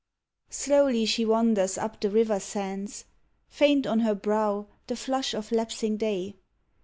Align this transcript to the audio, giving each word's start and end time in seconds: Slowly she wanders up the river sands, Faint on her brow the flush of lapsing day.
Slowly 0.49 1.05
she 1.05 1.25
wanders 1.25 1.77
up 1.77 2.01
the 2.01 2.09
river 2.09 2.39
sands, 2.39 3.05
Faint 3.49 3.85
on 3.85 3.99
her 3.99 4.15
brow 4.15 4.65
the 4.87 4.95
flush 4.95 5.35
of 5.35 5.51
lapsing 5.51 5.97
day. 5.97 6.33